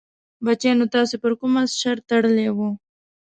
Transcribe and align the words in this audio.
بچیانو 0.45 0.85
تاسې 0.95 1.15
پر 1.23 1.31
کوم 1.39 1.53
اس 1.61 1.71
شرط 1.81 2.01
تړلی 2.09 2.47
وو؟ 2.55 2.69